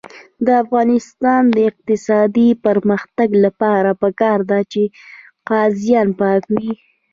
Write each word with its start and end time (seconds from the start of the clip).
د 0.45 0.47
افغانستان 0.63 1.41
د 1.55 1.57
اقتصادي 1.69 2.49
پرمختګ 2.65 3.29
لپاره 3.45 3.89
پکار 4.03 4.39
ده 4.49 4.59
چې 4.71 4.83
قاضیان 5.49 6.07
پاک 6.19 6.43
وي. 6.55 6.71